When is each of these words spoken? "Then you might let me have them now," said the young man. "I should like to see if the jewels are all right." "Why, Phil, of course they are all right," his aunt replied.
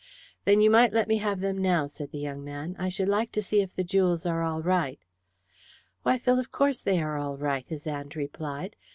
"Then 0.45 0.61
you 0.61 0.71
might 0.71 0.93
let 0.93 1.07
me 1.07 1.17
have 1.19 1.41
them 1.41 1.59
now," 1.59 1.85
said 1.85 2.09
the 2.09 2.17
young 2.17 2.43
man. 2.43 2.75
"I 2.79 2.89
should 2.89 3.07
like 3.07 3.31
to 3.33 3.41
see 3.43 3.61
if 3.61 3.75
the 3.75 3.83
jewels 3.83 4.25
are 4.25 4.41
all 4.41 4.63
right." 4.63 4.97
"Why, 6.01 6.17
Phil, 6.17 6.39
of 6.39 6.51
course 6.51 6.79
they 6.81 6.99
are 6.99 7.19
all 7.19 7.37
right," 7.37 7.67
his 7.67 7.85
aunt 7.85 8.15
replied. 8.15 8.75